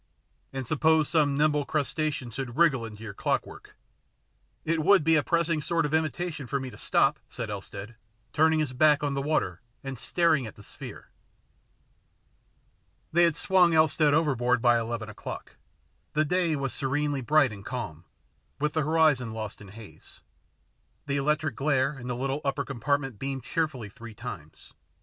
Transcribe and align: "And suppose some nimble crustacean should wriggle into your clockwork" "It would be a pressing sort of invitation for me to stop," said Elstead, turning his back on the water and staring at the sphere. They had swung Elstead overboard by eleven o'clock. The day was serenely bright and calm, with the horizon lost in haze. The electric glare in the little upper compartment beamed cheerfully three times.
"And 0.51 0.65
suppose 0.65 1.07
some 1.07 1.37
nimble 1.37 1.63
crustacean 1.63 2.31
should 2.31 2.57
wriggle 2.57 2.85
into 2.87 3.03
your 3.03 3.13
clockwork" 3.13 3.75
"It 4.73 4.83
would 4.83 5.03
be 5.03 5.15
a 5.15 5.21
pressing 5.21 5.61
sort 5.61 5.85
of 5.85 5.93
invitation 5.93 6.47
for 6.47 6.59
me 6.59 6.71
to 6.71 6.77
stop," 6.79 7.19
said 7.29 7.51
Elstead, 7.51 7.93
turning 8.33 8.57
his 8.61 8.73
back 8.73 9.03
on 9.03 9.13
the 9.13 9.21
water 9.21 9.61
and 9.83 9.99
staring 9.99 10.47
at 10.47 10.55
the 10.55 10.63
sphere. 10.63 11.11
They 13.11 13.25
had 13.25 13.35
swung 13.35 13.73
Elstead 13.75 14.11
overboard 14.13 14.59
by 14.59 14.79
eleven 14.79 15.07
o'clock. 15.07 15.57
The 16.13 16.25
day 16.25 16.55
was 16.55 16.73
serenely 16.73 17.21
bright 17.21 17.51
and 17.51 17.63
calm, 17.63 18.05
with 18.59 18.73
the 18.73 18.81
horizon 18.83 19.33
lost 19.33 19.61
in 19.61 19.67
haze. 19.67 20.21
The 21.05 21.17
electric 21.17 21.55
glare 21.55 21.99
in 21.99 22.07
the 22.07 22.15
little 22.15 22.41
upper 22.43 22.65
compartment 22.65 23.19
beamed 23.19 23.43
cheerfully 23.43 23.89
three 23.89 24.15
times. 24.15 24.73